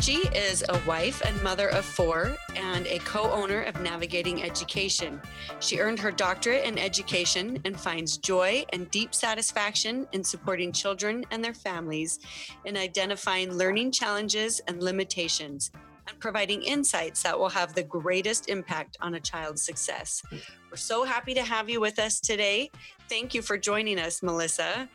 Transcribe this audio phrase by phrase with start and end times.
[0.00, 5.20] Durkee is a wife and mother of four and a co owner of Navigating Education.
[5.58, 11.26] She earned her doctorate in education and finds joy and deep satisfaction in supporting children
[11.30, 12.18] and their families
[12.64, 15.70] in identifying learning challenges and limitations
[16.08, 20.22] and providing insights that will have the greatest impact on a child's success.
[20.70, 22.70] We're so happy to have you with us today.
[23.10, 24.88] Thank you for joining us, Melissa.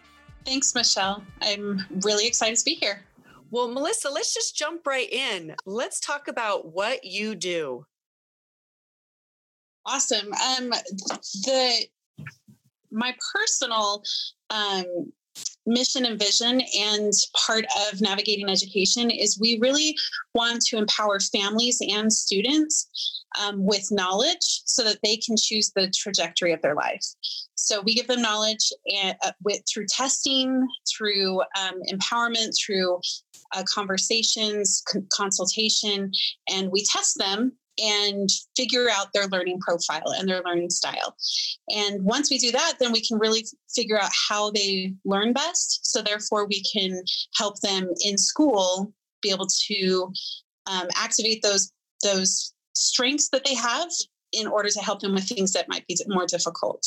[0.46, 1.24] Thanks, Michelle.
[1.44, 3.05] I'm really excited to be here.
[3.52, 5.56] Well, Melissa, let's just jump right in.
[5.66, 7.86] Let's talk about what you do.
[9.86, 10.34] Awesome.
[10.34, 10.72] Um,
[11.44, 11.86] the
[12.92, 14.04] my personal
[14.50, 15.12] um,
[15.66, 17.12] mission and vision and
[17.46, 19.96] part of navigating education is we really
[20.34, 25.92] want to empower families and students um, with knowledge so that they can choose the
[25.96, 27.04] trajectory of their life
[27.56, 33.00] so we give them knowledge and, uh, with through testing through um, empowerment through
[33.54, 36.12] uh, conversations con- consultation
[36.50, 41.16] and we test them and figure out their learning profile and their learning style.
[41.70, 45.86] And once we do that, then we can really figure out how they learn best.
[45.86, 47.02] So, therefore, we can
[47.36, 50.14] help them in school be able to
[50.68, 51.72] um, activate those
[52.04, 53.90] those strengths that they have
[54.32, 56.86] in order to help them with things that might be more difficult.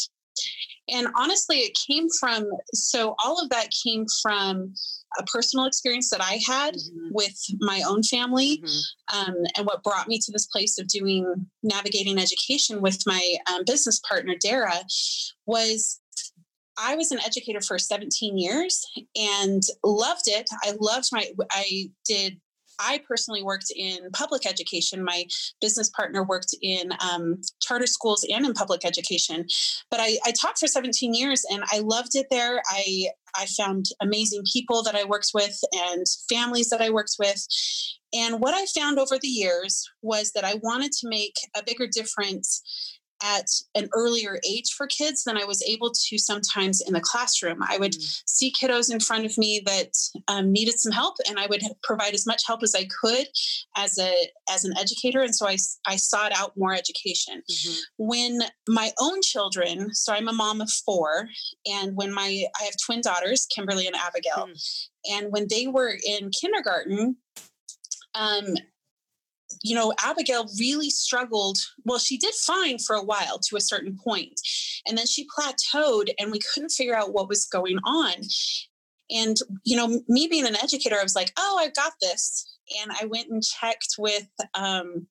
[0.90, 4.74] And honestly, it came from so all of that came from
[5.18, 7.08] a personal experience that I had mm-hmm.
[7.12, 9.18] with my own family, mm-hmm.
[9.18, 13.62] um, and what brought me to this place of doing navigating education with my um,
[13.66, 14.74] business partner Dara
[15.46, 16.00] was
[16.80, 18.84] I was an educator for 17 years
[19.16, 20.48] and loved it.
[20.62, 22.40] I loved my I did
[22.78, 25.04] I personally worked in public education.
[25.04, 25.24] My
[25.60, 29.46] business partner worked in um, charter schools and in public education.
[29.90, 32.62] But I, I taught for 17 years and I loved it there.
[32.70, 37.46] I, I found amazing people that I worked with and families that I worked with.
[38.12, 41.86] And what I found over the years was that I wanted to make a bigger
[41.86, 42.62] difference
[43.22, 47.62] at an earlier age for kids than I was able to sometimes in the classroom.
[47.66, 48.22] I would mm.
[48.26, 49.96] see kiddos in front of me that
[50.28, 53.26] um, needed some help, and I would provide as much help as I could
[53.76, 54.14] as a
[54.50, 55.22] as an educator.
[55.22, 55.56] And so I
[55.86, 57.42] I sought out more education.
[57.50, 57.74] Mm-hmm.
[57.98, 61.28] When my own children, so I'm a mom of four,
[61.66, 64.88] and when my I have twin daughters, Kimberly and Abigail, mm.
[65.10, 67.16] and when they were in kindergarten.
[68.14, 68.56] Um,
[69.62, 71.58] you know, Abigail really struggled.
[71.84, 74.40] Well, she did fine for a while to a certain point,
[74.86, 78.14] and then she plateaued, and we couldn't figure out what was going on.
[79.10, 82.58] And, you know, me being an educator, I was like, oh, I've got this.
[82.82, 85.06] And I went and checked with um,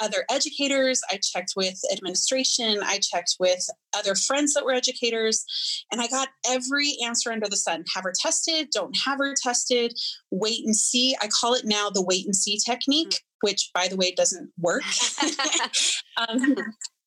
[0.00, 3.64] other educators, I checked with administration, I checked with
[3.96, 5.44] other friends that were educators,
[5.92, 7.84] and I got every answer under the sun.
[7.94, 9.96] Have her tested, don't have her tested,
[10.32, 11.14] wait and see.
[11.20, 13.10] I call it now the wait and see technique.
[13.10, 14.82] Mm-hmm which by the way doesn't work.
[16.28, 16.56] um,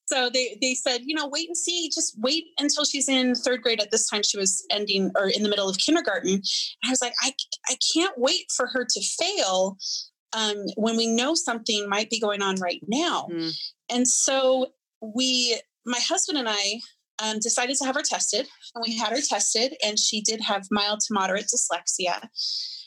[0.06, 3.62] so they, they said, you know, wait and see, just wait until she's in third
[3.62, 3.82] grade.
[3.82, 6.34] At this time, she was ending or in the middle of kindergarten.
[6.34, 6.44] And
[6.86, 7.34] I was like, I,
[7.70, 9.78] I can't wait for her to fail
[10.34, 13.28] um, when we know something might be going on right now.
[13.32, 13.58] Mm.
[13.90, 14.68] And so
[15.02, 16.80] we, my husband and I,
[17.24, 18.48] um, decided to have her tested.
[18.76, 22.28] And we had her tested, and she did have mild to moderate dyslexia.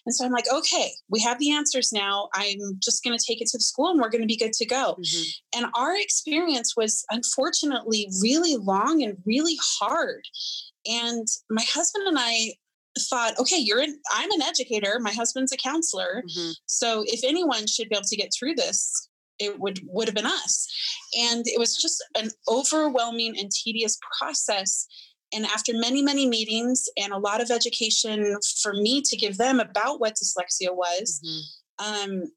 [0.06, 2.28] And so I'm like, okay, we have the answers now.
[2.34, 4.53] I'm just going to take it to the school and we're going to be good
[4.53, 4.97] to go.
[4.99, 5.59] Mm-hmm.
[5.59, 10.22] And our experience was unfortunately really long and really hard.
[10.87, 12.55] And my husband and I
[13.11, 14.99] thought, okay, you're an, I'm an educator.
[15.00, 16.22] My husband's a counselor.
[16.27, 16.50] Mm-hmm.
[16.66, 19.09] So if anyone should be able to get through this,
[19.39, 20.66] it would would have been us.
[21.19, 24.87] And it was just an overwhelming and tedious process
[25.36, 29.60] and after many, many meetings and a lot of education for me to give them
[29.60, 32.12] about what dyslexia was mm-hmm.
[32.12, 32.33] um,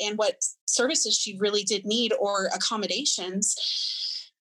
[0.00, 0.36] and what
[0.66, 3.54] services she really did need or accommodations,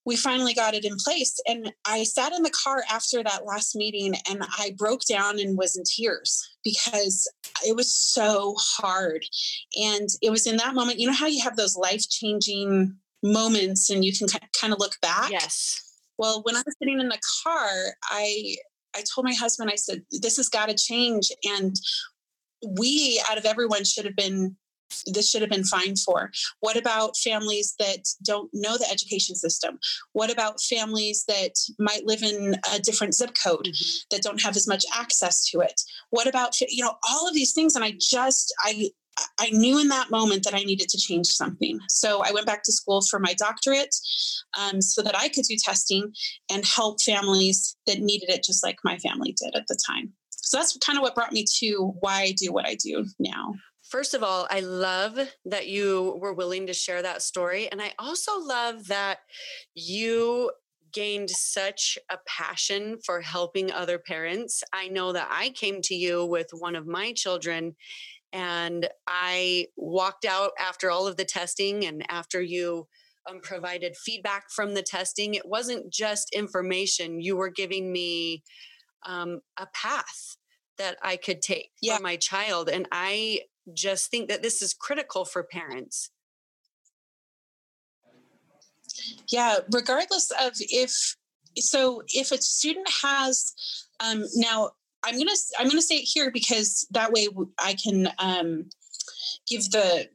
[0.06, 1.38] we finally got it in place.
[1.50, 5.58] And I sat in the car after that last meeting and I broke down and
[5.58, 7.30] was in tears because
[7.66, 9.26] it was so hard.
[9.76, 13.90] And it was in that moment, you know how you have those life changing moments
[13.90, 14.28] and you can
[14.58, 15.30] kind of look back?
[15.30, 15.87] Yes
[16.18, 17.70] well, when I was sitting in the car,
[18.04, 18.56] I
[18.96, 21.32] I told my husband, I said, this has got to change.
[21.46, 21.76] And
[22.80, 24.56] we, out of everyone, should have been
[25.06, 26.32] this should have been fine for?
[26.62, 29.80] What about families that don't know the education system?
[30.14, 33.98] What about families that might live in a different zip code mm-hmm.
[34.12, 35.82] that don't have as much access to it?
[36.10, 37.76] What about, you know, all of these things?
[37.76, 38.90] And I just, I,
[39.40, 41.80] I knew in that moment that I needed to change something.
[41.90, 43.96] So I went back to school for my doctorate
[44.58, 46.14] um, so that I could do testing
[46.52, 50.14] and help families that needed it, just like my family did at the time.
[50.32, 53.54] So that's kind of what brought me to why I do what I do now.
[53.90, 57.72] First of all, I love that you were willing to share that story.
[57.72, 59.20] And I also love that
[59.76, 60.52] you
[60.94, 64.64] gained such a passion for helping other parents.
[64.74, 67.76] I know that I came to you with one of my children
[68.34, 72.88] and I walked out after all of the testing and after you
[73.30, 75.34] um, provided feedback from the testing.
[75.34, 78.44] It wasn't just information, you were giving me
[79.06, 80.38] um, a path
[80.78, 81.98] that I could take yeah.
[81.98, 82.70] for my child.
[82.70, 83.42] And I
[83.74, 86.12] just think that this is critical for parents.
[89.32, 91.16] Yeah, regardless of if
[91.58, 93.54] so, if a student has
[94.00, 94.72] um, now,
[95.08, 97.28] I'm gonna I'm gonna say it here because that way
[97.58, 98.70] I can um,
[99.48, 100.10] give the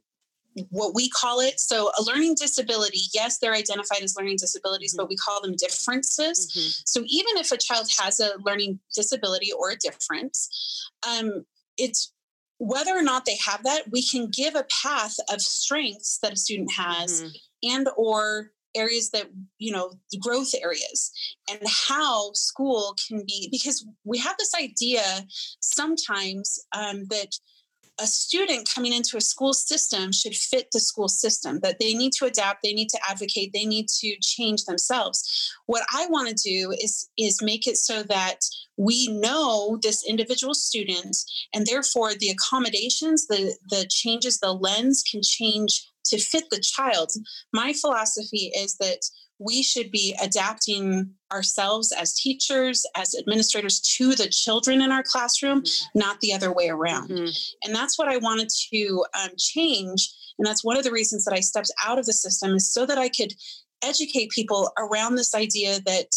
[0.69, 1.59] what we call it.
[1.59, 5.03] So, a learning disability, yes, they're identified as learning disabilities, mm-hmm.
[5.03, 6.51] but we call them differences.
[6.51, 6.83] Mm-hmm.
[6.85, 11.45] So, even if a child has a learning disability or a difference, um,
[11.77, 12.13] it's
[12.59, 16.37] whether or not they have that, we can give a path of strengths that a
[16.37, 17.71] student has mm-hmm.
[17.71, 19.27] and or areas that
[19.57, 21.11] you know growth areas
[21.49, 25.01] and how school can be because we have this idea
[25.59, 27.35] sometimes um, that
[28.01, 32.11] a student coming into a school system should fit the school system that they need
[32.11, 35.51] to adapt they need to advocate they need to change themselves.
[35.67, 38.39] What i want to do is is make it so that
[38.77, 41.15] we know this individual student
[41.53, 47.11] and therefore the accommodations the the changes the lens can change to fit the child
[47.53, 48.99] my philosophy is that
[49.39, 55.61] we should be adapting ourselves as teachers, as administrators to the children in our classroom,
[55.61, 55.99] mm-hmm.
[55.99, 57.09] not the other way around.
[57.09, 57.29] Mm-hmm.
[57.63, 60.09] And that's what I wanted to um, change.
[60.37, 62.85] And that's one of the reasons that I stepped out of the system is so
[62.85, 63.33] that I could
[63.83, 66.07] educate people around this idea that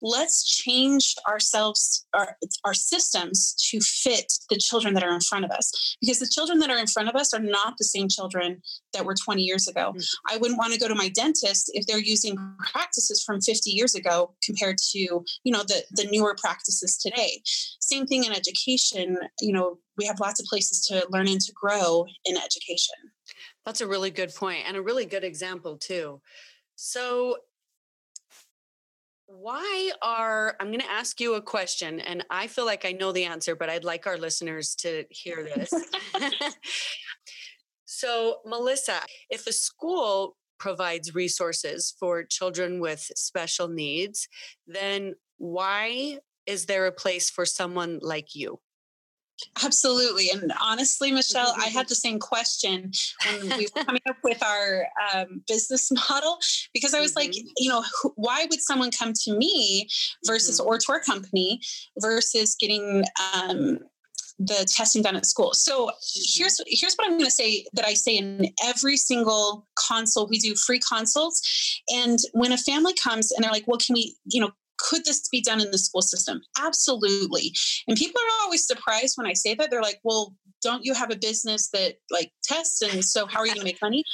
[0.00, 5.50] let's change ourselves our, our systems to fit the children that are in front of
[5.50, 5.96] us.
[6.00, 8.62] Because the children that are in front of us are not the same children
[8.92, 9.92] that were 20 years ago.
[9.92, 10.34] Mm-hmm.
[10.34, 12.36] i wouldn't want to go to my dentist if they're using
[12.72, 17.42] practices from 50 years ago compared to you know the the newer practices today.
[17.80, 19.18] Same thing in education.
[19.40, 22.96] You know we have lots of places to learn and to grow in education.
[23.66, 26.20] That's a really good point and a really good example too.
[26.76, 27.38] So
[29.28, 33.12] why are i'm going to ask you a question and i feel like i know
[33.12, 35.72] the answer but i'd like our listeners to hear this.
[37.90, 44.28] So melissa if a school provides resources for children with special needs
[44.66, 48.58] then why is there a place for someone like you
[49.64, 50.30] Absolutely.
[50.30, 52.92] And honestly, Michelle, I had the same question
[53.26, 56.38] when we were coming up with our um, business model
[56.74, 57.30] because I was mm-hmm.
[57.30, 57.84] like, you know,
[58.16, 59.88] why would someone come to me
[60.26, 60.68] versus mm-hmm.
[60.68, 61.60] or to our company
[62.00, 63.04] versus getting
[63.34, 63.78] um,
[64.38, 65.52] the testing done at school.
[65.52, 66.20] So mm-hmm.
[66.36, 70.30] here's here's what I'm going to say that I say in every single consult.
[70.30, 74.16] We do free consults, and when a family comes and they're like, "Well, can we,
[74.26, 76.40] you know, could this be done in the school system?
[76.60, 77.52] Absolutely.
[77.86, 79.70] And people are always surprised when I say that.
[79.70, 82.82] They're like, well, don't you have a business that like tests?
[82.82, 84.04] And so how are you going to make money?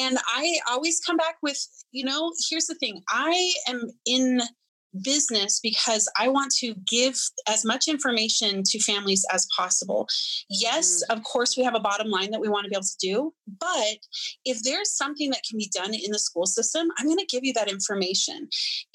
[0.00, 1.58] And I always come back with,
[1.92, 4.40] you know, here's the thing I am in
[5.02, 7.18] business because I want to give
[7.48, 10.08] as much information to families as possible.
[10.48, 11.16] Yes, mm.
[11.16, 13.34] of course, we have a bottom line that we want to be able to do,
[13.58, 13.98] but
[14.44, 17.44] if there's something that can be done in the school system, I'm going to give
[17.44, 18.48] you that information.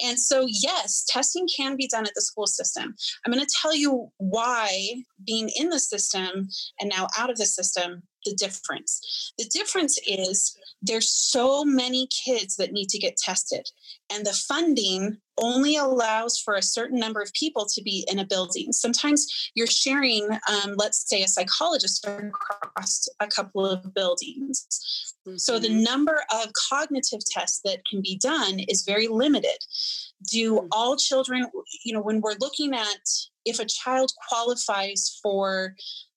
[0.03, 2.95] And so, yes, testing can be done at the school system.
[3.25, 6.49] I'm going to tell you why being in the system
[6.79, 9.33] and now out of the system the difference.
[9.37, 13.67] The difference is there's so many kids that need to get tested
[14.11, 18.25] and the funding only allows for a certain number of people to be in a
[18.25, 18.71] building.
[18.71, 25.13] Sometimes you're sharing, um, let's say, a psychologist across a couple of buildings.
[25.27, 25.37] Mm-hmm.
[25.37, 25.83] So the mm-hmm.
[25.83, 29.57] number of cognitive tests that can be done is very limited.
[30.31, 30.67] Do mm-hmm.
[30.71, 31.47] all children,
[31.83, 33.09] you know, when we're looking at
[33.45, 35.75] if a child qualifies for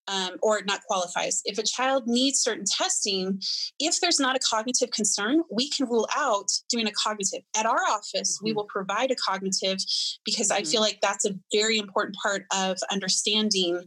[0.08, 1.42] um, or not qualifies.
[1.44, 3.40] If a child needs certain testing,
[3.78, 7.42] if there's not a cognitive concern, we can rule out doing a cognitive.
[7.56, 8.44] At our office, mm-hmm.
[8.44, 9.78] we will provide a cognitive
[10.24, 10.60] because mm-hmm.
[10.60, 13.82] I feel like that's a very important part of understanding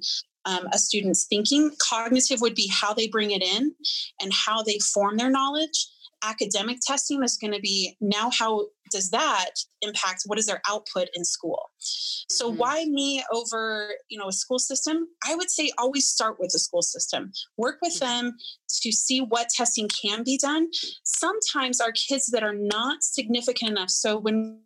[0.46, 1.72] um, a student's thinking.
[1.80, 3.74] Cognitive would be how they bring it in
[4.22, 5.88] and how they form their knowledge
[6.24, 11.08] academic testing is going to be now how does that impact what is their output
[11.14, 12.60] in school so mm-hmm.
[12.60, 16.60] why me over you know a school system i would say always start with the
[16.60, 18.26] school system work with mm-hmm.
[18.26, 18.38] them
[18.70, 20.68] to see what testing can be done
[21.04, 24.60] sometimes our kids that are not significant enough so when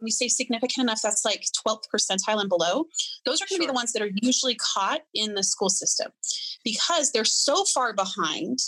[0.00, 2.86] we say significant enough, that's like 12th percentile and below.
[3.24, 6.10] Those are going to be the ones that are usually caught in the school system
[6.64, 8.58] because they're so far behind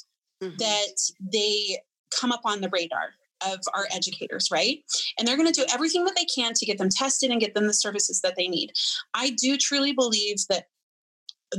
[0.42, 0.58] Mhm.
[0.58, 3.14] that they come up on the radar
[3.46, 4.78] of our educators, right?
[5.18, 7.54] And they're going to do everything that they can to get them tested and get
[7.54, 8.72] them the services that they need.
[9.14, 10.66] I do truly believe that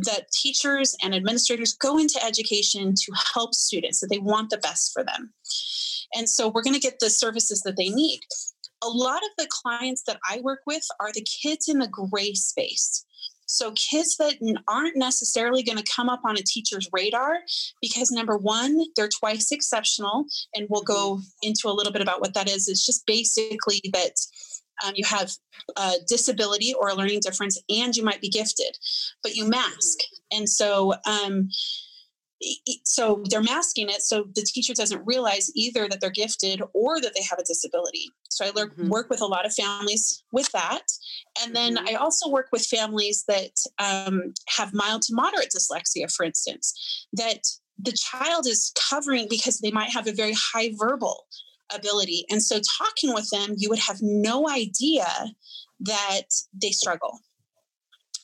[0.03, 4.91] that teachers and administrators go into education to help students that they want the best
[4.93, 5.33] for them.
[6.13, 8.21] And so we're going to get the services that they need.
[8.83, 12.33] A lot of the clients that I work with are the kids in the gray
[12.33, 13.05] space.
[13.47, 14.35] So, kids that
[14.67, 17.37] aren't necessarily going to come up on a teacher's radar
[17.81, 20.25] because number one, they're twice exceptional.
[20.55, 22.67] And we'll go into a little bit about what that is.
[22.67, 24.13] It's just basically that
[24.85, 25.31] um, you have
[25.77, 28.77] a disability or a learning difference and you might be gifted,
[29.23, 29.99] but you mask.
[30.31, 31.49] And so, um,
[32.83, 37.13] so they're masking it so the teacher doesn't realize either that they're gifted or that
[37.15, 38.89] they have a disability so i lear- Mhm.
[38.89, 40.83] work with a lot of families with that
[41.41, 41.89] and then Mhm.
[41.89, 46.73] i also work with families that um, have mild to moderate dyslexia for instance
[47.13, 47.41] that
[47.77, 51.27] the child is covering because they might have a very high verbal
[51.73, 55.07] ability and so talking with them you would have no idea
[55.79, 57.19] that they struggle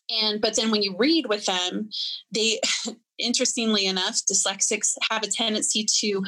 [0.09, 1.89] and but then when you read with them
[2.31, 2.59] they
[3.21, 6.23] interestingly enough dyslexics have a tendency to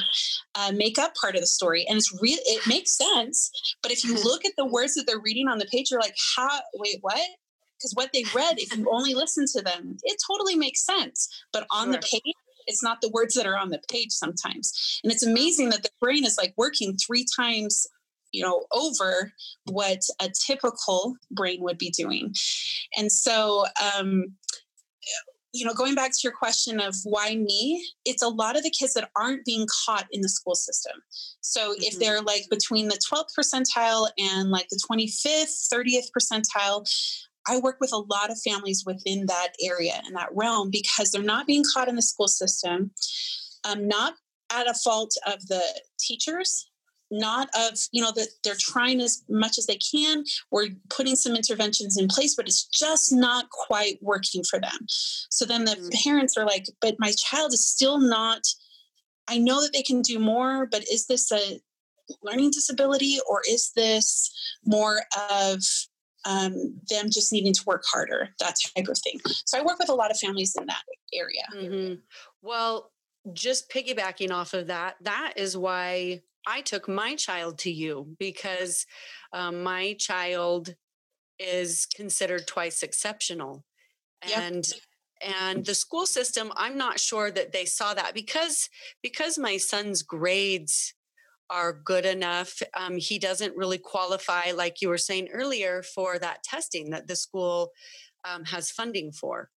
[0.54, 3.50] uh, make up part of the story and it's real it makes sense
[3.82, 6.16] but if you look at the words that they're reading on the page you're like
[6.36, 7.20] how wait what?
[7.78, 11.66] Because what they read if you only listen to them it totally makes sense but
[11.70, 12.34] on the page
[12.66, 15.90] it's not the words that are on the page sometimes and it's amazing that the
[16.00, 17.86] brain is like working three times
[18.32, 19.32] you know over
[19.66, 22.34] what a typical brain would be doing
[22.96, 23.64] and so
[23.96, 24.34] um
[25.54, 28.70] you know going back to your question of why me it's a lot of the
[28.70, 30.92] kids that aren't being caught in the school system
[31.40, 31.98] so if Mhm.
[32.00, 36.84] they're like between the 12th percentile and like the 25th 30th percentile
[37.46, 41.22] I work with a lot of families within that area and that realm because they're
[41.22, 42.90] not being caught in the school system,
[43.64, 44.14] um, not
[44.50, 45.62] at a fault of the
[46.00, 46.70] teachers,
[47.18, 50.24] not of, you know, that they're trying as much as they can.
[50.50, 54.86] We're putting some interventions in place, but it's just not quite working for them.
[55.30, 56.02] So then the Mhm.
[56.04, 58.42] parents are like, but my child is still not,
[59.28, 61.60] I know that they can do more, but is this a
[62.22, 64.30] learning disability or is this
[64.64, 65.62] more of
[66.26, 69.20] um, them just needing to work harder, that type of thing.
[69.44, 71.42] So I work with a lot of families in that area.
[71.52, 72.00] Mhm.
[72.40, 72.92] Well,
[73.34, 78.86] just piggybacking off of that, that is why I took my child to you because
[79.32, 80.74] um, my child
[81.38, 83.64] is considered twice exceptional.
[84.28, 84.38] Yep.
[84.38, 84.72] And
[85.22, 88.68] and the school system, I'm not sure that they saw that because
[89.02, 90.94] because my son's grades
[91.50, 92.60] are good enough.
[92.74, 97.16] Um, he doesn't really qualify, like you were saying earlier, for that testing that the
[97.16, 97.70] school
[98.28, 99.50] um, has funding for.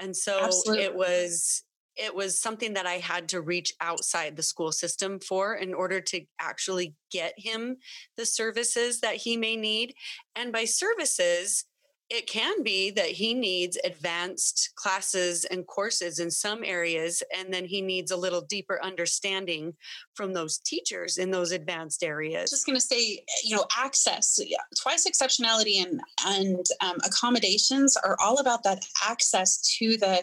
[0.00, 0.84] And so Absolutely.
[0.84, 1.64] it was
[1.98, 6.00] it was something that I had to reach outside the school system for in order
[6.00, 7.76] to actually get him
[8.16, 9.94] the services that he may need.
[10.36, 11.64] And by services,
[12.10, 17.66] it can be that he needs advanced classes and courses in some areas, and then
[17.66, 19.74] he needs a little deeper understanding
[20.14, 22.50] from those teachers in those advanced areas.
[22.50, 24.38] Just going to say, you know, access.
[24.80, 30.22] Twice exceptionality and and um, accommodations are all about that access to the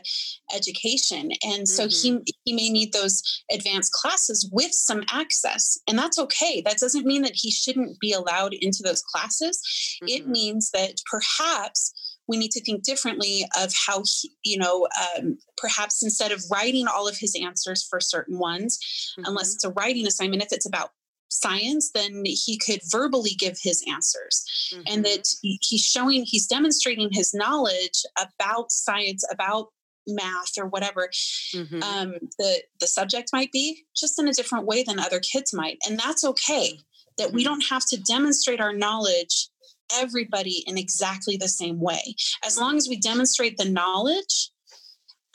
[0.56, 6.18] education, and so he he may need those advanced classes with some access, and that's
[6.18, 6.62] okay.
[6.65, 9.62] That doesn't mean that he shouldn't be allowed into those classes.
[10.01, 10.30] It Mhm.
[10.30, 11.75] means that perhaps
[12.27, 16.88] we need to think differently of how he, you know um, perhaps instead of writing
[16.88, 18.79] all of his answers for certain ones
[19.17, 19.53] unless Mhm.
[19.55, 20.91] it's a writing assignment if it's about
[21.29, 24.46] science then he could verbally give his answers
[24.88, 25.03] and Mhm.
[25.03, 29.72] that he's showing he's demonstrating his knowledge about science about
[30.08, 31.10] math or whatever
[31.53, 31.84] Mhm.
[31.84, 35.77] um, the the subject might be just in a different way than other kids might
[35.88, 36.79] and that's okay
[37.17, 37.46] that we Mhm.
[37.50, 39.50] don't have to demonstrate our knowledge
[39.94, 42.15] everybody in exactly the same way
[42.46, 44.51] as long as we demonstrate the knowledge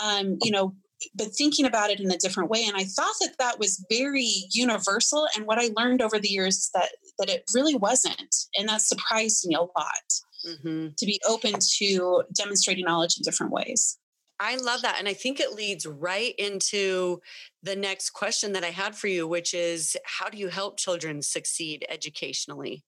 [0.00, 0.74] um, you know
[1.14, 4.44] but thinking about it in a different way and i thought that that was very
[4.52, 8.68] universal and what i learned over the years is that that it really wasn't and
[8.68, 10.06] that surprised me a lot
[10.46, 10.96] Mhm.
[10.96, 13.98] to be open to demonstrating knowledge in different ways
[14.42, 14.96] I love that.
[14.98, 17.20] And I think it leads right into
[17.62, 21.20] the next question that I had for you, which is how do you help children
[21.20, 22.82] succeed educationally?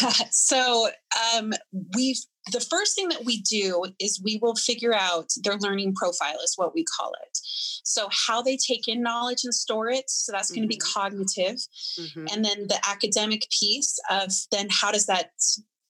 [0.00, 0.12] Yeah.
[0.30, 0.88] So
[1.36, 1.52] um,
[1.94, 2.18] we've
[2.52, 6.54] the first thing that we do is we will figure out their learning profile is
[6.56, 7.38] what we call it.
[7.84, 10.08] So how they take in knowledge and store it.
[10.10, 11.00] So that's going to be Mm-hmm.
[11.00, 11.56] cognitive,
[11.98, 12.32] Mhm.
[12.32, 15.30] and then the academic piece of then how does that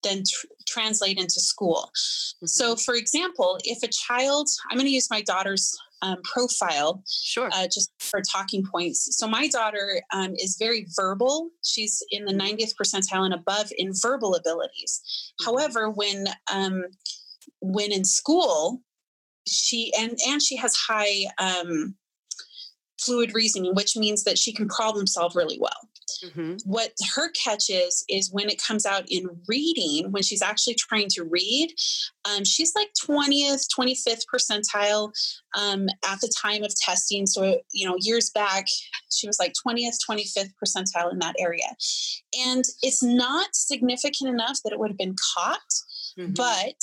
[0.02, 1.90] then tr- translate into school.
[1.94, 2.84] So, Mhm.
[2.84, 7.48] for example, if a child, I'm going to use my daughter's um, profile sure.
[7.52, 9.16] uh, just for talking points.
[9.16, 11.50] So my daughter um, is very verbal.
[11.64, 15.00] She's in the 90th percentile and above in verbal abilities.
[15.40, 15.44] Mhm.
[15.46, 16.84] However, when um,
[17.60, 18.82] when in school,
[19.46, 21.94] she and and she has high um,
[23.00, 25.88] fluid reasoning, which means that she can problem solve really well
[26.24, 26.60] Mhm.
[26.64, 31.08] what her catch is is when it comes out in reading when she's actually trying
[31.10, 31.74] to read
[32.24, 35.12] um, she's like 20th 25th percentile
[35.56, 38.66] um, at the time of testing so you know years back
[39.10, 41.68] she was like 20th 25th percentile in that area
[42.46, 45.58] and it's not significant enough that it would have been caught
[46.18, 46.34] Mhm.
[46.36, 46.74] but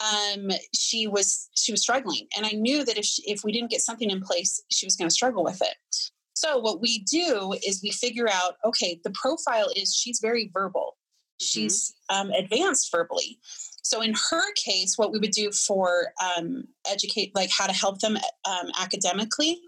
[0.00, 3.70] um, she was she was struggling and i knew that if she, if we didn't
[3.70, 5.76] get something in place she was going to struggle with it
[6.34, 10.96] so what we do is we figure out okay the profile is she's very verbal.
[11.40, 13.38] She's um, advanced verbally.
[13.82, 18.00] So in her case what we would do for um, educate like how to help
[18.00, 19.60] them um, academically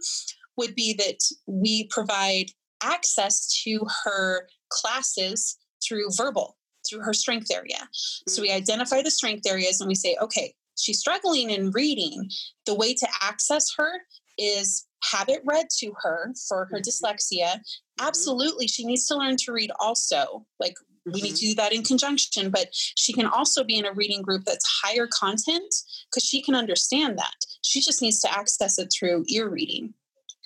[0.57, 2.47] would be that we provide
[2.83, 5.57] access to her classes
[5.87, 6.57] through verbal
[6.89, 7.89] through her strength area.
[8.29, 12.31] So we identify the strength areas and we say, okay, she's struggling in reading.
[12.65, 13.91] The way to access her
[14.39, 16.83] is have it read to her for her Mhm.
[16.85, 17.61] dyslexia.
[18.01, 20.47] Absolutely, she needs to learn to read also.
[20.61, 21.39] Like we need Mhm.
[21.41, 24.67] to do that in conjunction, but she can also be in a reading group that's
[24.83, 25.73] higher content
[26.11, 27.35] because she can understand that.
[27.63, 29.95] She just needs to access it through ear reading.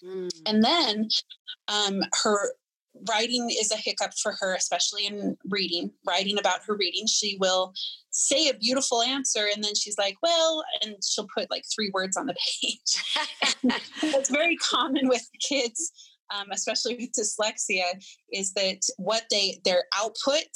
[0.05, 0.31] Mm.
[0.47, 1.09] And then
[1.69, 2.55] um, her
[3.09, 7.07] writing is a hiccup for her, especially in reading, writing about her reading.
[7.07, 7.73] She will
[8.11, 12.17] say a beautiful answer and then she's like, well, and she'll put like three words
[12.17, 13.75] on the page.
[14.13, 15.93] That's very common with kids,
[16.35, 17.85] um, especially with dyslexia,
[18.33, 20.49] is that what they, their output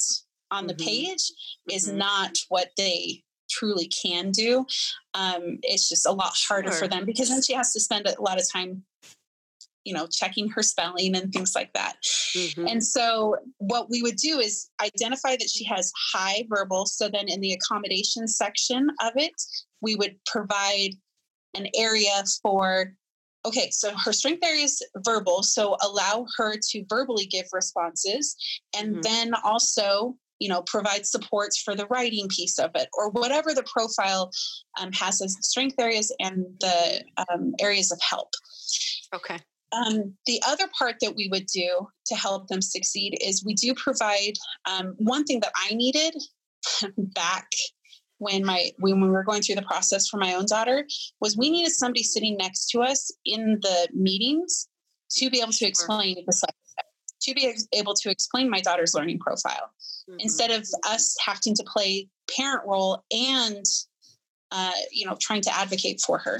[0.51, 0.85] on the Mhm.
[0.85, 1.31] page
[1.71, 1.95] is Mhm.
[1.95, 4.65] not what they truly can do.
[5.13, 6.79] Um, it's just a lot harder Sure.
[6.79, 8.83] for them because then she has to spend a lot of time
[9.85, 11.95] you know checking her spelling and things like that
[12.35, 12.69] Mhm.
[12.69, 17.29] and so what we would do is identify that she has high verbal so then
[17.29, 19.33] in the accommodation section of it
[19.81, 20.91] we would provide
[21.53, 22.93] an area for
[23.45, 28.35] okay so her strength area is verbal so allow her to verbally give responses
[28.77, 29.03] and Mhm.
[29.03, 33.63] then also you know provide supports for the writing piece of it or whatever the
[33.71, 34.31] profile
[34.79, 38.29] um, has as strength areas and the um, areas of help
[39.13, 39.39] okay.
[39.75, 43.73] Um, the other part that we would do to help them succeed is we do
[43.75, 44.33] provide
[44.69, 46.15] um, one thing that I needed
[46.97, 47.47] back
[48.17, 50.87] when my when we were going through the process for my own daughter
[51.19, 54.69] was we needed somebody sitting next to us in the meetings
[55.11, 56.47] to be able to explain the
[57.21, 59.71] to be able to explain my daughter's learning profile
[60.07, 60.17] Mhm.
[60.19, 63.65] instead of us having to play parent role and
[64.55, 66.37] uh, you know trying to advocate for her.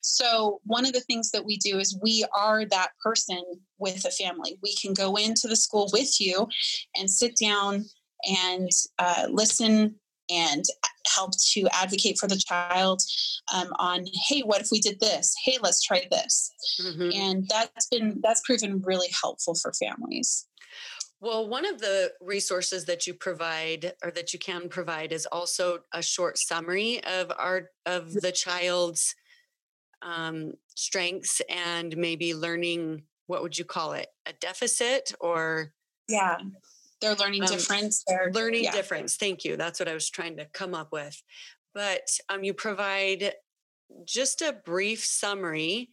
[0.00, 3.42] So one of the things that we do is we are that person
[3.78, 4.58] with a family.
[4.62, 6.48] We can go into the school with you
[6.96, 7.84] and sit down
[8.24, 9.96] and uh, listen
[10.30, 10.64] and
[11.14, 13.02] help to advocate for the child
[13.54, 15.34] um, on hey what if we did this?
[15.44, 16.52] Hey let's try this.
[16.80, 17.14] Mhm.
[17.14, 20.46] and that's been that's proven really helpful for families
[21.20, 25.80] Well, one of the resources that you provide or that you can provide is also
[25.92, 29.14] a short summary of our of the child's
[30.02, 33.02] um, strengths and maybe learning.
[33.26, 34.08] What would you call it?
[34.26, 35.72] A deficit or
[36.08, 36.38] yeah
[37.02, 38.72] their learning Um, difference their learning yeah.
[38.72, 39.16] difference.
[39.16, 39.56] Thank you.
[39.56, 41.22] That's what I was trying to come up with.
[41.74, 43.34] But um, you provide
[44.06, 45.90] just a brief summary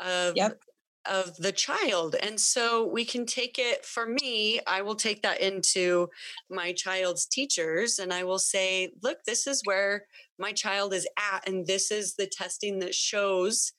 [0.00, 0.62] of Yep.
[1.08, 3.84] Of the child, and so we can take it.
[3.84, 6.08] For me, I will take that into
[6.50, 10.06] my child's teachers, and I will say, "Look, this is where
[10.38, 13.72] my child is at, and this is the testing that shows."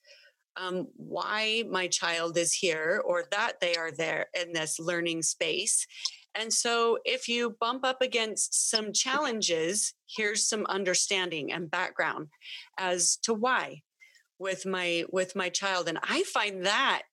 [0.57, 5.85] Um, why my child is here or that they are there in this learning space
[6.35, 12.27] and so if you bump up against some challenges, here's some understanding and background
[12.77, 13.81] as to why
[14.39, 17.03] with my with my child and I find that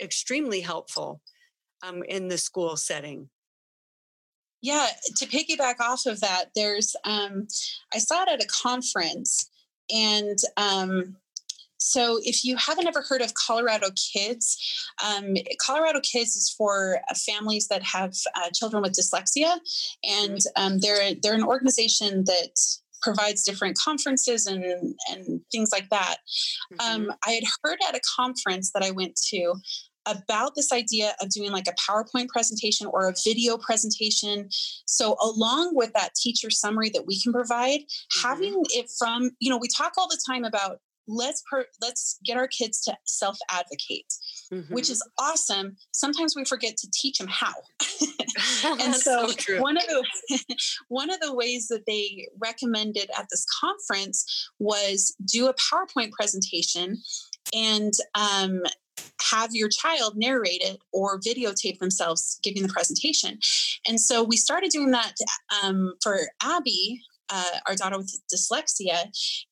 [0.00, 1.20] extremely helpful
[1.86, 3.28] um, in the school setting.
[4.62, 4.86] Yeah,
[5.18, 7.46] to piggyback off of that, there's um,
[7.92, 9.50] I saw it at a conference,
[9.94, 11.16] and um,
[11.76, 17.14] so if you haven't ever heard of Colorado Kids, um, Colorado Kids is for uh,
[17.14, 19.58] families that have uh, children with dyslexia,
[20.02, 22.58] and um, they're they're an organization that
[23.04, 24.64] provides different conferences and
[25.10, 26.16] and things like that.
[26.72, 26.80] Mhm.
[26.80, 29.54] Um, I had heard at a conference that I went to
[30.06, 34.48] about this idea of doing like a PowerPoint presentation or a video presentation.
[34.86, 37.80] So, along with that teacher summary that we can provide,
[38.22, 42.36] having it from, you know, we talk all the time about let's per, let's get
[42.36, 44.10] our kids to self advocate,
[44.68, 44.90] which Mhm.
[44.90, 45.76] is awesome.
[45.92, 47.54] Sometimes we forget to teach them how.
[48.64, 49.60] and so, true.
[49.60, 50.04] one of the
[50.88, 56.98] one of the ways that they recommended at this conference was do a PowerPoint presentation
[57.54, 58.62] and um,
[59.30, 63.38] have your child narrate it or videotape themselves giving the presentation.
[63.88, 65.14] And so we started doing that
[65.62, 67.00] um, for Abby.
[67.30, 69.06] Uh, our daughter with dyslexia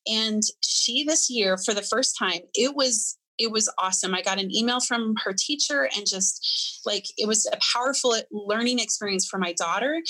[0.05, 4.39] and she this year for the first time it was it was awesome i got
[4.39, 9.37] an email from her teacher and just like it was a powerful learning experience for
[9.39, 10.01] my daughter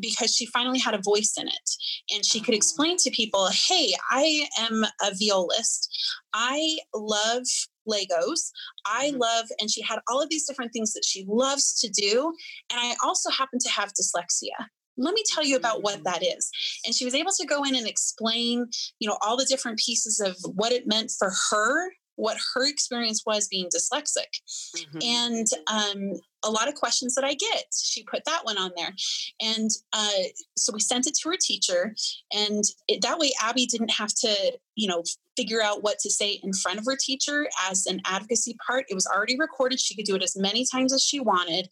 [0.00, 1.70] because she finally had a voice in it
[2.14, 2.56] and she could Oh.
[2.56, 5.88] explain to people hey i am a violist
[6.32, 7.42] i love
[7.88, 8.50] legos
[8.86, 9.18] i Mhm.
[9.18, 12.32] love and she had all of these different things that she loves to do
[12.70, 14.66] and i also happen to have dyslexia
[14.96, 16.04] let me tell you about what Mm.
[16.04, 16.50] that is
[16.84, 18.66] and she was able to go in and explain
[19.00, 21.90] you know all the different pieces of what it meant for her
[22.20, 24.30] what her experience was being dyslexic
[24.76, 25.04] Mhm.
[25.04, 27.64] and um, a lot of questions that I get.
[27.74, 28.94] She put that one on there,
[29.40, 30.22] and uh,
[30.56, 31.94] so we sent it to her teacher,
[32.32, 35.02] and it, that way Abby didn't have to, you know,
[35.36, 38.84] figure out what to say in front of her teacher as an advocacy part.
[38.88, 39.80] It was already recorded.
[39.80, 41.68] She could do it as many times as she wanted,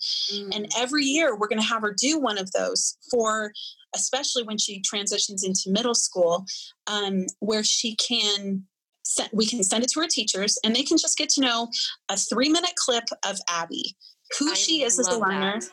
[0.52, 0.72] and Mm.
[0.76, 3.52] every year we're going to have her do one of those for.
[3.94, 6.44] Especially when she transitions into middle school,
[6.88, 8.66] um, where she can
[9.32, 11.68] we can send it to our teachers and they can just get to know
[12.08, 13.96] a three minute clip of Abby,
[14.38, 15.60] who I she is as a learner.
[15.60, 15.68] that.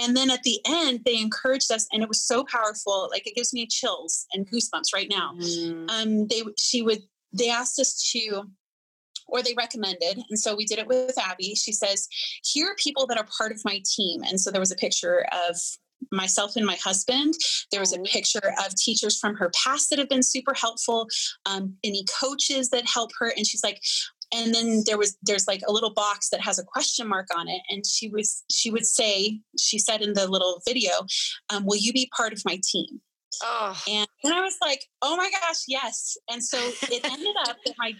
[0.00, 3.08] And then at the end, they encouraged us, and it was so powerful.
[3.10, 5.32] Like it gives me chills and goosebumps right now.
[5.36, 5.90] Mm.
[5.90, 7.02] Um, they she would
[7.32, 8.44] they asked us to,
[9.26, 11.54] or they recommended, and so we did it with Abby.
[11.56, 12.08] She says,
[12.44, 15.26] "Here are people that are part of my team," and so there was a picture
[15.48, 15.56] of
[16.12, 17.34] myself and my husband.
[17.70, 18.04] There was a Oh.
[18.04, 21.08] picture of teachers from her past that have been super helpful,
[21.46, 23.80] um, any coaches that help her, and she's like.
[24.30, 27.48] And then there was there's like a little box that has a question mark on
[27.48, 31.06] it, and she was she would say she said in the little video,
[31.48, 33.00] um, "Will you be part of my team?"
[33.42, 37.56] Oh, And then I was like, "Oh my gosh, yes!" And so it ended up
[37.64, 37.92] that my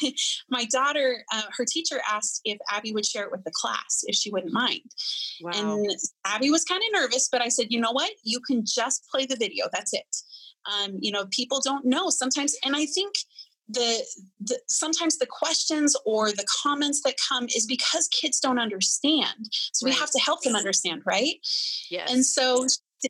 [0.50, 4.14] my daughter, uh, her teacher asked if Abby would share it with the class if
[4.14, 4.82] she wouldn't mind.
[5.42, 5.52] wow.
[5.54, 5.90] And
[6.24, 8.10] Abby was kind of nervous, but I said, "You know what?
[8.22, 9.66] You can just play the video.
[9.72, 10.16] That's it."
[10.72, 13.14] Um, you know, people don't know sometimes, and I think
[13.68, 14.04] the,
[14.40, 19.48] the sometimes the questions or the comments that come is because kids don't understand.
[19.72, 21.34] So we have to help them understand, right?
[21.90, 22.12] yes.
[22.12, 22.66] And so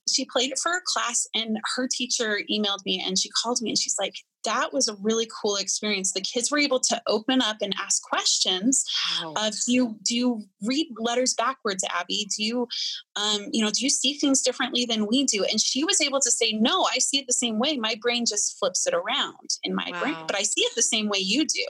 [0.09, 3.71] she played it for her class, and her teacher emailed me and she called me
[3.71, 6.13] and she's like, That was a really cool experience.
[6.13, 8.85] The kids were able to open up and ask questions
[9.23, 9.35] Wow.
[9.37, 12.29] of do you do you read letters backwards, Abby?
[12.37, 12.69] Do you
[13.17, 15.45] um, you know, do you see things differently than we do?
[15.45, 17.77] And she was able to say, No, I see it the same way.
[17.77, 21.09] My brain just flips it around in my brain, but I see it the same
[21.09, 21.67] way you do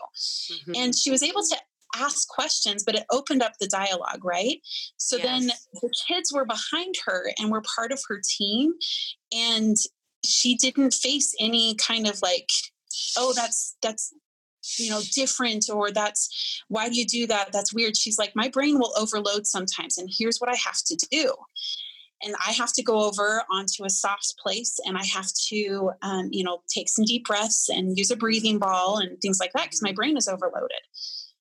[0.50, 0.76] Mhm.
[0.76, 1.56] and she was able to
[1.94, 4.58] ask questions but it opened up the dialogue right?
[4.96, 8.74] So then the kids were behind her and were part of her team
[9.32, 9.76] and
[10.24, 12.48] she didn't face any kind of like
[13.16, 14.12] oh that's that's
[14.78, 17.52] you know different or that's why do you do that?
[17.52, 17.96] That's weird.
[17.96, 21.34] She's like my brain will overload sometimes and here's what i have to do.
[22.22, 26.28] And i have to go over onto a soft place and i have to um,
[26.32, 29.64] you know take some deep breaths and use a breathing ball and things like that
[29.64, 30.80] because my brain is overloaded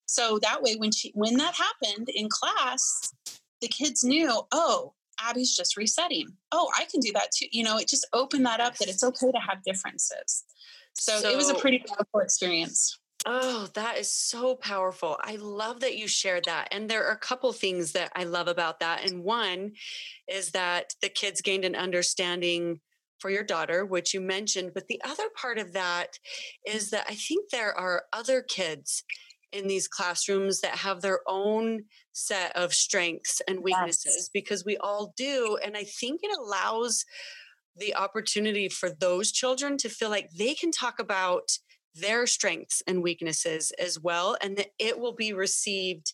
[0.06, 3.14] so that way when she when that happened in class
[3.62, 7.78] the kids knew oh abby's just resetting oh i can do that too you know
[7.78, 10.44] it just opened that up that it's okay to have differences
[10.98, 15.18] so, it was a pretty powerful experience Oh, that is so powerful.
[15.20, 16.68] I love that you shared that.
[16.72, 19.10] And there are a couple things that I love about that.
[19.10, 19.72] And one
[20.28, 22.82] is that the kids gained an understanding
[23.18, 24.74] for your daughter, which you mentioned.
[24.76, 26.20] But the other part of that
[26.68, 29.04] is that I think there are other kids
[29.56, 35.14] in these classrooms that have their own set of strengths and weaknesses because we all
[35.16, 35.58] do.
[35.64, 37.06] And I think it allows
[37.78, 41.58] the opportunity for those children to feel like they can talk about
[41.96, 46.14] their strengths and weaknesses as well and that it will be received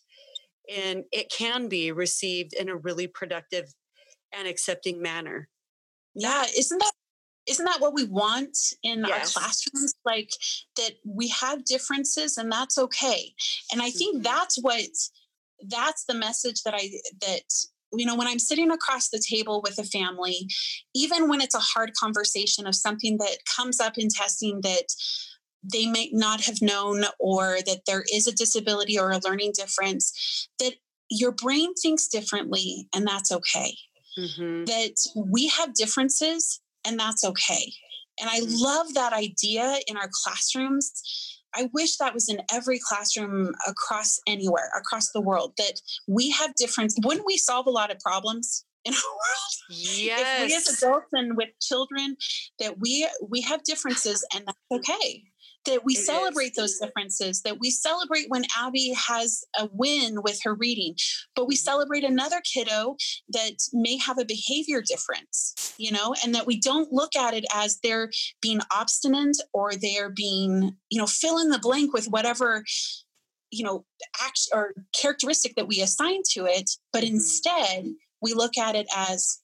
[0.72, 3.66] and it can be received in a really productive
[4.32, 5.48] and accepting manner
[6.14, 6.92] yeah isn't that
[7.52, 9.36] isn't that what we want in Yes.
[9.36, 10.30] our classrooms like
[10.76, 13.34] that we have differences and that's okay
[13.70, 14.22] and i think Mhm.
[14.24, 14.84] that's what
[15.68, 16.84] that's the message that i
[17.20, 17.48] that
[17.92, 20.38] you know when i'm sitting across the table with a family
[20.94, 24.88] even when it's a hard conversation of something that comes up in testing that
[25.74, 30.48] they may not have known or that there is a disability or a learning difference
[30.58, 30.74] that
[31.08, 33.72] your brain thinks differently and that's okay
[34.18, 34.66] Mhm.
[34.66, 37.72] that we have differences and that's okay.
[38.20, 38.60] And I Mhm.
[38.60, 40.92] love that idea in our classrooms.
[41.54, 46.54] I wish that was in every classroom across anywhere, across the world, that we have
[46.54, 46.94] difference.
[47.02, 49.54] Wouldn't we solve a lot of problems in our world?
[49.70, 50.20] Yes.
[50.20, 52.16] If we as adults and with children,
[52.58, 55.24] that we we have differences and that's okay.
[55.64, 56.06] That we It is.
[56.06, 60.96] celebrate those differences, that we celebrate when Abby has a win with her reading,
[61.36, 61.58] but we Mhm.
[61.58, 62.96] celebrate another kiddo
[63.28, 67.44] that may have a behavior difference, you know, and that we don't look at it
[67.54, 72.64] as they're being obstinate or they're being, you know, fill in the blank with whatever,
[73.52, 73.86] you know,
[74.20, 77.08] act or characteristic that we assign to it, but Mhm.
[77.08, 77.86] instead
[78.20, 79.40] we look at it as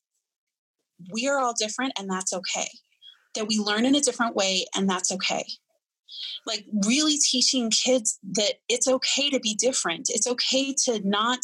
[1.12, 2.68] we are all different and that's okay.
[3.36, 5.46] That we learn in a different way and that's okay
[6.46, 10.08] like really teaching kids that it's okay to be different.
[10.10, 11.38] It's okay to not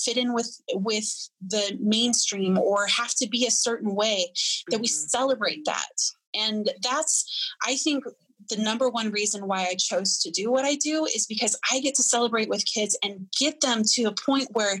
[0.00, 1.08] fit in with with
[1.46, 4.32] the mainstream or have to be a certain way
[4.70, 5.10] that we Mhm.
[5.10, 5.96] celebrate that.
[6.34, 7.24] And that's
[7.66, 8.04] i think
[8.50, 11.80] the number one reason why i chose to do what i do is because i
[11.80, 14.78] get to celebrate with kids and get them to a point where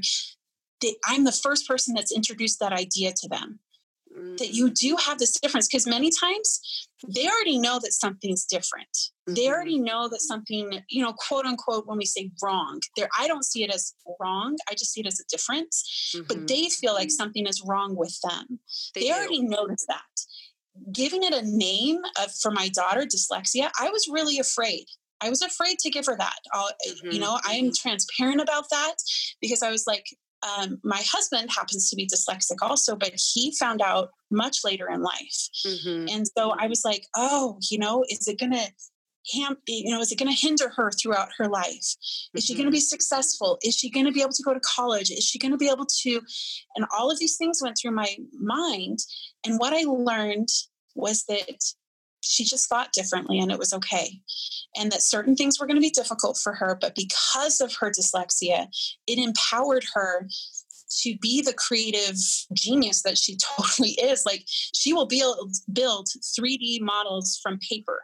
[0.80, 3.58] they, i'm the first person that's introduced that idea to them
[4.38, 6.60] that you do have this difference because many times
[7.14, 8.88] they already know that something's different
[9.26, 9.52] they Mhm.
[9.52, 13.44] already know that something you know quote unquote when we say wrong there i don't
[13.44, 16.28] see it as wrong i just see it as a difference Mhm.
[16.28, 18.58] but they feel like something is wrong with them
[18.94, 19.12] they, do.
[19.12, 20.14] already notice that
[20.92, 24.86] giving it a name of, for my daughter dyslexia i was really afraid
[25.20, 27.12] i was afraid to give her that Mhm.
[27.12, 28.94] you know i am transparent about that
[29.40, 30.06] because i was like
[30.42, 35.02] um, my husband happens to be dyslexic also but he found out much later in
[35.02, 36.08] life Mhm.
[36.14, 38.66] and so I was like, oh, you know, is it going to
[39.34, 41.84] ham, you know, is it going to hinder her throughout her life?
[42.34, 43.58] Is she going to be successful?
[43.62, 45.10] Is she going to be able to go to college?
[45.10, 46.20] Is she going to be able to?
[46.76, 48.08] And all of these things went through my
[48.40, 49.00] mind.
[49.44, 50.48] And what I learned
[50.94, 51.62] was that
[52.20, 54.20] she just thought differently and it was okay.
[54.76, 56.76] And that certain things were going to be difficult for her.
[56.80, 58.66] But because of her dyslexia,
[59.06, 60.28] it empowered her
[61.02, 62.16] to be the creative
[62.54, 64.24] genius that she totally is.
[64.26, 68.00] Like she will build build 3D models from paper.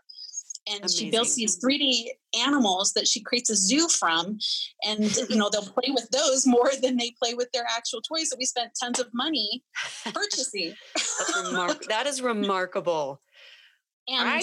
[0.66, 2.06] And she builds these 3D
[2.42, 4.38] animals that she creates a zoo from.
[4.82, 8.30] And you know, they'll play with those more than they play with their actual toys
[8.30, 9.62] that we spent tons of money
[10.14, 10.74] purchasing.
[10.94, 13.20] That's remar- that is remarkable.
[14.08, 14.40] And I,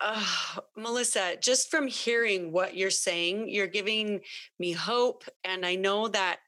[0.00, 4.20] uh, Melissa, just from hearing what you're saying, you're giving
[4.58, 5.24] me hope.
[5.44, 6.40] And I know that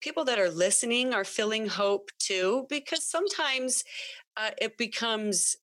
[0.00, 3.84] people that are listening are feeling hope too, because sometimes
[4.36, 5.56] uh, it becomes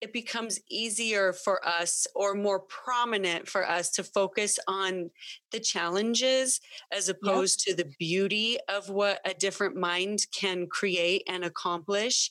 [0.00, 5.10] it becomes easier for us or more prominent for us to focus on
[5.50, 6.60] the challenges
[6.92, 12.30] as opposed to the beauty of what a different mind can create and accomplish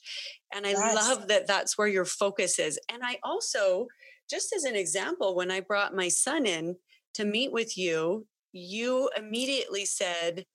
[0.54, 0.96] and i Yes.
[0.96, 3.88] love that that's where your focus is and i also
[4.30, 6.76] just as an example when i brought my son in
[7.14, 10.46] to meet with you you immediately said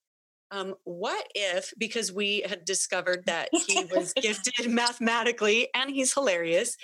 [0.51, 6.77] um, what if because we had discovered that he was gifted mathematically and he's hilarious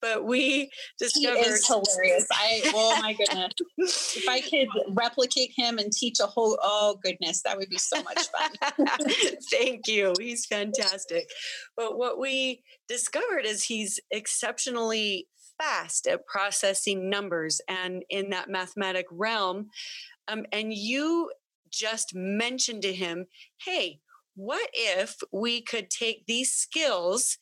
[0.00, 2.26] but we he discovered is hilarious.
[2.32, 4.16] I oh my goodness.
[4.16, 8.02] If I could replicate him and teach a whole oh goodness, that would be so
[8.02, 8.86] much fun.
[9.50, 10.12] Thank you.
[10.18, 11.28] He's fantastic.
[11.76, 15.28] But what we discovered is he's exceptionally
[15.60, 19.68] fast at processing numbers and in that mathematic realm.
[20.28, 21.30] Um, and you
[21.70, 23.26] just mentioned to him,
[23.64, 24.00] hey,
[24.34, 27.38] what if we could take these skills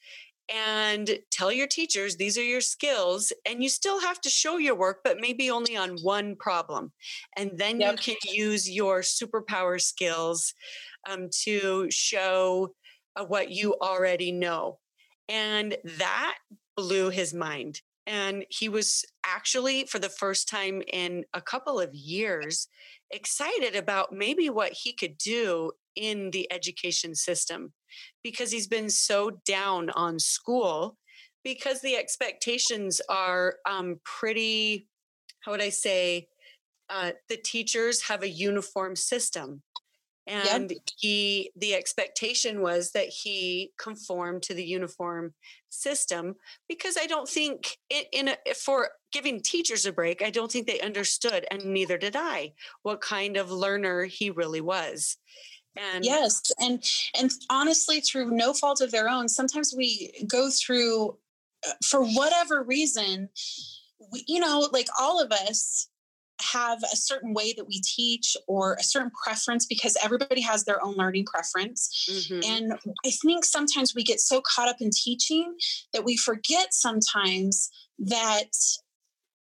[0.49, 4.77] and tell your teachers these are your skills and you still have to show your
[4.77, 6.93] work but maybe only on one problem
[7.37, 7.97] and then Yep.
[7.97, 10.55] you can use your superpower skills
[11.09, 12.75] um, to show
[13.17, 14.79] uh, what you already know
[15.29, 16.39] and that
[16.77, 21.95] blew his mind and he was actually for the first time in a couple of
[21.95, 22.69] years
[23.11, 27.73] excited about maybe what he could do in the education system
[28.23, 30.97] because he's been so down on school
[31.45, 34.89] because the expectations are um, pretty
[35.41, 36.27] how would i say
[36.89, 39.63] uh, the teachers have a uniform system
[40.27, 40.81] and yep.
[40.99, 45.33] he the expectation was that he conformed to the uniform
[45.69, 46.35] system
[46.69, 50.67] because i don't think it in a, for giving teachers a break i don't think
[50.67, 55.17] they understood and neither did i what kind of learner he really was
[55.77, 56.83] and yes and
[57.19, 61.17] and honestly through no fault of their own sometimes we go through
[61.67, 63.29] uh, for whatever reason
[64.13, 65.89] we, you know like all of us
[66.41, 70.83] have a certain way that we teach or a certain preference because everybody has their
[70.85, 72.07] own learning preference.
[72.11, 72.41] Mm-hmm.
[72.45, 72.73] And
[73.05, 75.55] I think sometimes we get so caught up in teaching
[75.93, 78.51] that we forget sometimes that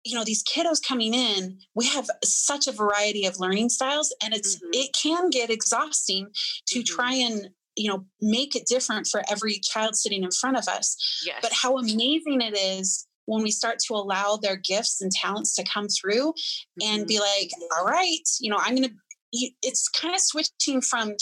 [0.05, 4.33] you know these kiddos coming in we have such a variety of learning styles and
[4.33, 4.70] it's mm-hmm.
[4.72, 6.29] it can get exhausting
[6.66, 6.94] to mm-hmm.
[6.94, 10.96] try and you know make it different for every child sitting in front of us
[11.27, 11.38] yes.
[11.42, 15.64] but how amazing it is when we start to allow their gifts and talents to
[15.64, 16.95] come through mm-hmm.
[16.95, 18.95] and be like, all right, you know, I'm going to
[19.33, 21.12] it's kind of switching from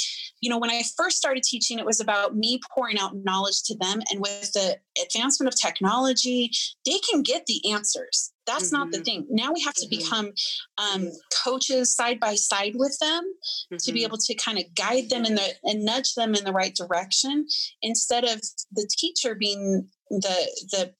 [0.40, 3.76] you know when i first started teaching it was about me pouring out knowledge to
[3.78, 6.50] them and with the advancement of technology
[6.84, 8.76] they can get the answers that's mm-hmm.
[8.76, 9.04] not the mm-hmm.
[9.04, 9.98] thing now we have to mm-hmm.
[9.98, 10.32] become
[10.78, 11.10] um,
[11.44, 13.76] coaches side by side with them mm-hmm.
[13.76, 14.06] to be mm-hmm.
[14.06, 17.44] able to kind of guide them in the and nudge them in the right direction
[17.82, 18.40] instead of
[18.72, 20.94] the teacher being the the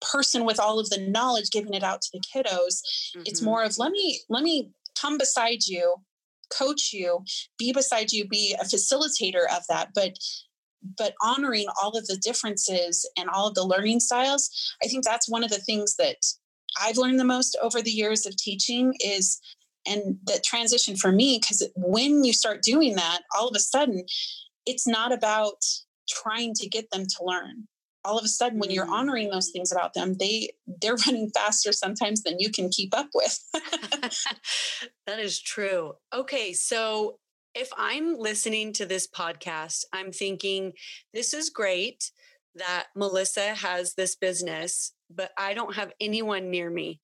[0.00, 3.22] person with all of the knowledge giving it out to the kiddos mm-hmm.
[3.24, 5.96] it's more of let me let me come beside you
[6.56, 7.24] coach you
[7.58, 10.16] be beside you be a facilitator of that but
[10.98, 15.28] but honoring all of the differences and all of the learning styles i think that's
[15.28, 16.16] one of the things that
[16.82, 19.40] i've learned the most over the years of teaching is
[19.86, 24.04] and that transition for me because when you start doing that all of a sudden
[24.66, 25.64] it's not about
[26.08, 27.66] trying to get them to learn
[28.06, 28.92] all of a sudden when you're mm.
[28.92, 33.08] honoring those things about them they they're running faster sometimes than you can keep up
[33.14, 33.38] with
[35.06, 37.18] that is true okay so
[37.54, 40.72] if i'm listening to this podcast i'm thinking
[41.12, 42.10] this is great
[42.54, 47.00] that melissa has this business but i don't have anyone near me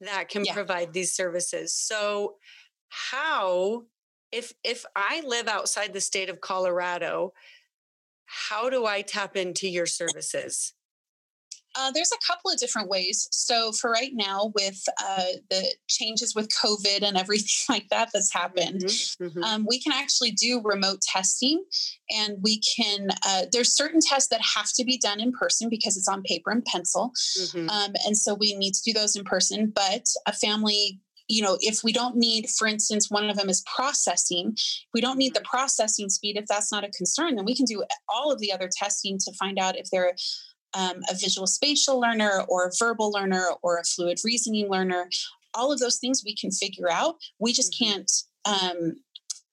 [0.00, 0.54] that can yeah.
[0.54, 2.34] provide these services so
[2.88, 3.82] how
[4.32, 7.32] if if i live outside the state of colorado
[8.26, 10.74] how do I tap into your services?
[11.78, 13.28] Uh, there's a couple of different ways.
[13.32, 18.32] So, for right now, with uh, the changes with COVID and everything like that that's
[18.32, 19.44] happened, mm-hmm, mm-hmm.
[19.44, 21.64] Um, we can actually do remote testing.
[22.10, 25.96] And we can, uh, there's certain tests that have to be done in person because
[25.96, 27.12] it's on paper and pencil.
[27.38, 27.68] Mm-hmm.
[27.68, 29.72] Um, and so we need to do those in person.
[29.74, 33.64] But a family you know, if we don't need, for instance, one of them is
[33.74, 34.56] processing,
[34.94, 35.56] we don't need the mm-hmm.
[35.56, 36.36] processing speed.
[36.36, 39.32] If that's not a concern, then we can do all of the other testing to
[39.32, 40.14] find out if they're
[40.74, 45.08] um, a visual spatial learner or a verbal learner or a fluid reasoning learner.
[45.54, 47.16] All of those things we can figure out.
[47.38, 47.92] We just mm-hmm.
[47.92, 48.12] can't
[48.44, 48.96] um,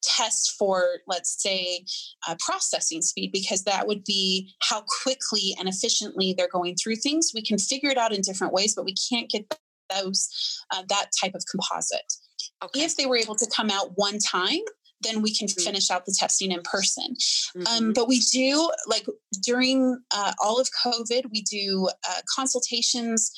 [0.04, 1.86] test for, let's say,
[2.28, 7.32] uh, processing speed because that would be how quickly and efficiently they're going through things.
[7.34, 9.50] We can figure it out in different ways, but we can't get
[9.96, 10.30] those
[10.72, 12.14] uh, that type of composite.
[12.64, 12.84] Okay.
[12.84, 14.62] If they were able to come out one time,
[15.04, 15.64] then we can mm-hmm.
[15.64, 17.16] finish out the testing in person.
[17.56, 17.86] Um, mm-hmm.
[17.86, 19.06] Um, but we do, like
[19.44, 23.32] during uh, all of COVID, we do uh, consultations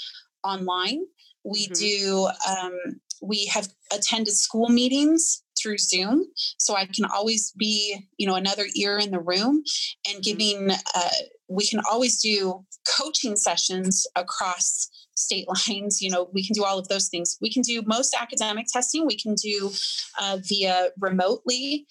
[0.44, 1.02] online.
[1.44, 1.74] We mm-hmm.
[1.74, 2.78] do, um,
[3.22, 6.26] we have attended school meetings through Zoom.
[6.58, 9.64] So I can always be, you know, another ear in the room
[10.08, 10.22] and mm-hmm.
[10.22, 11.10] giving, uh,
[11.48, 12.66] we can always do
[12.98, 17.52] coaching sessions across state lines you know we can do all of those things we
[17.52, 19.72] can do most academic testing we can do
[20.20, 21.86] uh, via remotely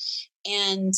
[0.47, 0.95] and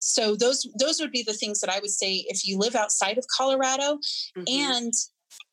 [0.00, 3.18] so those those would be the things that i would say if you live outside
[3.18, 3.98] of colorado
[4.36, 4.44] mm-hmm.
[4.48, 4.92] and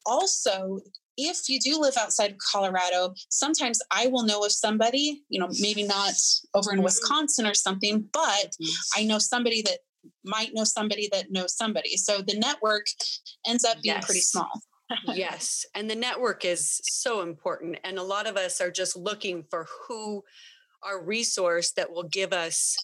[0.06, 0.80] also
[1.18, 5.50] if you do live outside of colorado sometimes i will know of somebody you know
[5.60, 6.14] maybe not
[6.54, 6.86] over in mm-hmm.
[6.86, 8.54] wisconsin or something but
[8.96, 9.80] i know somebody that
[10.24, 12.86] might know somebody that knows somebody so the network
[13.46, 14.06] ends up being yes.
[14.06, 14.50] pretty small
[15.06, 15.66] yes.
[15.76, 17.78] And the network is so important.
[17.84, 20.24] And a lot of us are just looking for who
[20.84, 22.78] our resource that will give us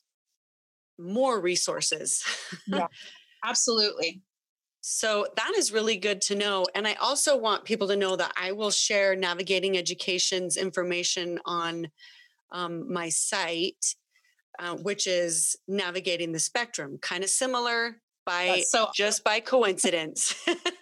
[1.00, 2.24] more resources.
[2.68, 2.88] yeah,
[3.44, 4.22] absolutely.
[4.82, 6.66] So that is really good to know.
[6.76, 11.88] And I also want people to know that I will share Navigating Education's information on
[12.52, 13.96] um, my site,
[14.60, 20.36] uh, which is Navigating the Spectrum, kind of similar by so just by coincidence.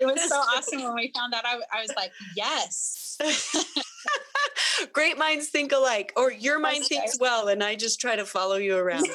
[0.00, 1.44] it was so awesome when we found out.
[1.44, 3.16] I, I was like, yes.
[4.92, 6.96] Great minds think alike, or your mind okay.
[6.96, 9.06] thinks well, and I just try to follow you around.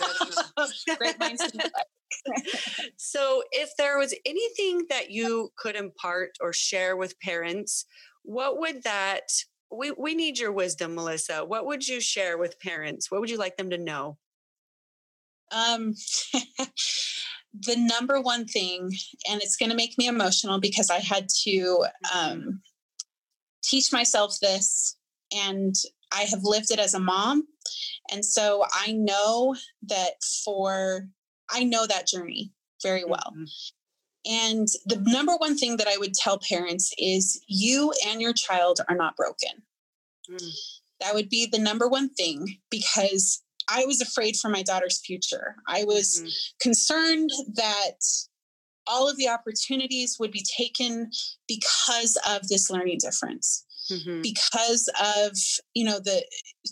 [0.97, 2.91] Great minds think alike.
[2.97, 7.85] so, if there was anything that you could impart or share with parents,
[8.23, 9.29] what would that
[9.71, 11.43] we, we need your wisdom, Melissa.
[11.43, 13.11] What would you share with parents?
[13.11, 14.17] What would you like them to know?
[15.51, 15.93] Um,
[17.65, 18.91] the number one thing,
[19.29, 22.61] and it's going to make me emotional because I had to um,
[23.63, 24.97] teach myself this,
[25.35, 25.75] and
[26.11, 27.47] I have lived it as a mom.
[28.11, 31.07] And so I know that for,
[31.51, 32.51] I know that journey
[32.81, 33.33] very well.
[33.35, 33.43] Mm-hmm.
[34.29, 38.79] And the number one thing that I would tell parents is you and your child
[38.89, 39.63] are not broken.
[40.29, 40.51] Mm.
[40.99, 45.55] That would be the number one thing because I was afraid for my daughter's future.
[45.67, 46.31] I was mm.
[46.61, 47.99] concerned that
[48.85, 51.11] all of the opportunities would be taken
[51.47, 53.63] because of this learning difference.
[53.89, 54.21] Mm-hmm.
[54.21, 55.31] because of
[55.73, 56.21] you know the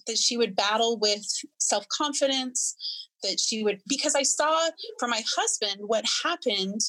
[0.05, 1.25] that she would battle with
[1.59, 2.75] self-confidence
[3.23, 4.67] that she would because i saw
[4.99, 6.81] for my husband what happened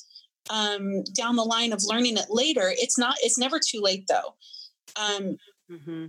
[0.50, 2.72] um, down the line of learning it later.
[2.72, 3.16] It's not.
[3.20, 4.34] It's never too late though.
[4.96, 5.36] Um,
[5.70, 6.06] mm-hmm.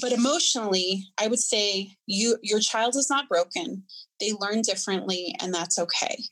[0.00, 3.84] But emotionally, I would say you your child is not broken.
[4.20, 6.22] They learn differently, and that's okay.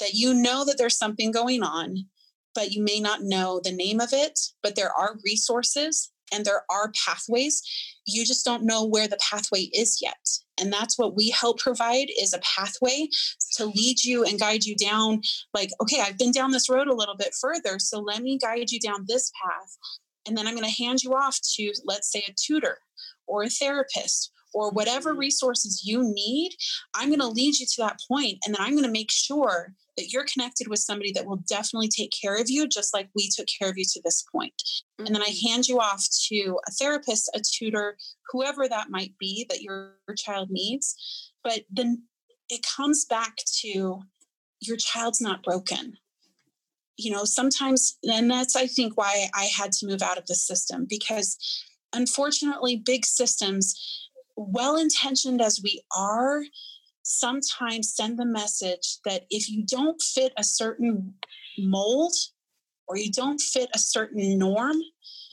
[0.00, 2.06] That you know that there's something going on,
[2.54, 4.38] but you may not know the name of it.
[4.62, 7.62] But there are resources and there are pathways.
[8.04, 10.18] You just don't know where the pathway is yet
[10.60, 13.08] and that's what we help provide is a pathway
[13.52, 15.20] to lead you and guide you down
[15.54, 18.70] like okay i've been down this road a little bit further so let me guide
[18.70, 19.76] you down this path
[20.26, 22.78] and then i'm going to hand you off to let's say a tutor
[23.28, 25.20] or a therapist or whatever mm-hmm.
[25.20, 26.52] resources you need
[26.94, 29.74] i'm going to lead you to that point and then i'm going to make sure
[29.98, 33.28] that you're connected with somebody that will definitely take care of you, just like we
[33.28, 34.54] took care of you to this point.
[34.54, 35.06] Mm-hmm.
[35.06, 35.48] And then I mm-hmm.
[35.48, 37.96] hand you off to a therapist, a tutor,
[38.30, 40.94] whoever that might be that your, your child needs.
[41.42, 42.04] But then
[42.48, 44.02] it comes back to
[44.60, 45.94] your child's not broken.
[46.96, 50.34] You know, sometimes, and that's, I think, why I had to move out of the
[50.34, 51.36] system because
[51.92, 53.74] unfortunately, big systems,
[54.36, 56.42] well intentioned as we are,
[57.02, 61.14] sometimes send the message that if you don't fit a certain
[61.58, 62.12] mold
[62.86, 64.76] or you don't fit a certain norm,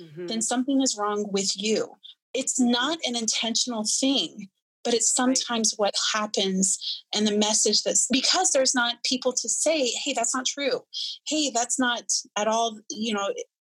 [0.02, 0.28] mm-hmm.
[0.28, 1.90] then something is wrong with you.
[2.34, 4.50] It's not an intentional thing,
[4.84, 5.88] but it's sometimes right.
[5.88, 10.46] what happens and the message that's because there's not people to say, hey, that's not
[10.46, 10.82] true.
[11.28, 12.04] Hey, that's not
[12.38, 13.34] at all, you know,